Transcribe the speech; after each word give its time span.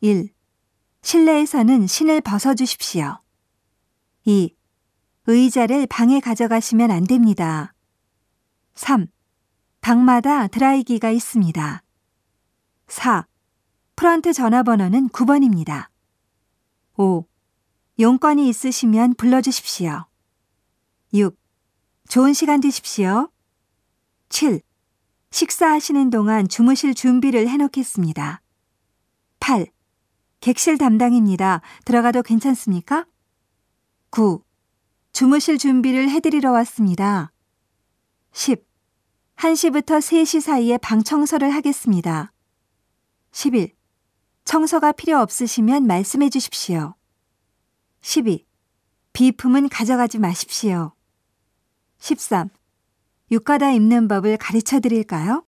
1. 0.00 0.32
실내에서는 1.02 1.88
신을 1.88 2.20
벗어주십시오. 2.20 3.18
2. 4.24 4.54
의자를 5.26 5.88
방에 5.88 6.20
가져가시면 6.20 6.92
안 6.92 7.02
됩니다. 7.04 7.74
3. 8.76 9.08
방마다 9.80 10.46
드라이기가 10.46 11.10
있습니다. 11.10 11.82
4. 12.86 13.26
프런트 13.96 14.32
전화번호는 14.32 15.08
9번입니다. 15.08 15.88
5. 16.96 17.24
용건이 17.98 18.48
있으시면 18.48 19.14
불러주십시오. 19.14 20.06
6. 21.12 21.36
좋은 22.08 22.32
시간 22.34 22.60
되십시오. 22.60 23.32
7. 24.28 24.60
식사하시는 25.32 26.10
동안 26.10 26.46
주무실 26.46 26.94
준비를 26.94 27.48
해놓겠습니다. 27.48 28.42
8. 29.40 29.66
객실 30.48 30.78
담당입니다. 30.78 31.60
들어가도 31.84 32.22
괜찮습니까? 32.22 33.04
9. 34.08 34.42
주무실 35.12 35.58
준비를 35.58 36.08
해드리러 36.08 36.52
왔습니다. 36.52 37.32
10. 38.32 38.66
1시부터 39.36 39.98
3시 39.98 40.40
사이에 40.40 40.78
방 40.78 41.02
청소를 41.02 41.50
하겠습니다. 41.50 42.32
11. 43.32 43.74
청소가 44.44 44.92
필요 44.92 45.20
없으시면 45.20 45.86
말씀해 45.86 46.30
주십시오. 46.30 46.94
12. 48.00 48.46
비품은 49.12 49.68
가져가지 49.68 50.18
마십시오. 50.18 50.94
13.浴衣입는 51.98 54.08
법을 54.08 54.38
가르쳐 54.38 54.80
드릴까요? 54.80 55.44